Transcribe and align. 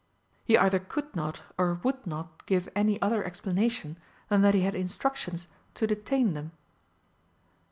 He 0.43 0.57
either 0.57 0.79
could 0.79 1.15
not 1.15 1.43
or 1.59 1.75
would 1.83 2.07
not 2.07 2.47
give 2.47 2.67
any 2.75 2.99
other 3.03 3.23
explanation 3.23 3.99
than 4.29 4.41
that 4.41 4.55
he 4.55 4.61
had 4.61 4.73
instructions 4.73 5.47
to 5.75 5.85
detain 5.85 6.33
them. 6.33 6.53